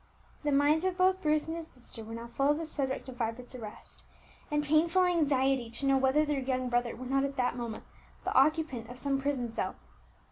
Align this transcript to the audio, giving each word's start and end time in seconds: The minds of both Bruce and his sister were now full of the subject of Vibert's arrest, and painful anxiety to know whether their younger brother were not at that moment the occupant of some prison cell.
The 0.41 0.51
minds 0.51 0.83
of 0.83 0.97
both 0.97 1.21
Bruce 1.21 1.47
and 1.47 1.55
his 1.55 1.67
sister 1.67 2.03
were 2.03 2.15
now 2.15 2.25
full 2.25 2.49
of 2.49 2.57
the 2.57 2.65
subject 2.65 3.07
of 3.07 3.17
Vibert's 3.17 3.53
arrest, 3.53 4.01
and 4.49 4.63
painful 4.63 5.03
anxiety 5.03 5.69
to 5.69 5.85
know 5.85 5.97
whether 5.99 6.25
their 6.25 6.39
younger 6.39 6.71
brother 6.71 6.95
were 6.95 7.05
not 7.05 7.23
at 7.23 7.35
that 7.37 7.55
moment 7.55 7.83
the 8.23 8.33
occupant 8.33 8.89
of 8.89 8.97
some 8.97 9.21
prison 9.21 9.51
cell. 9.53 9.75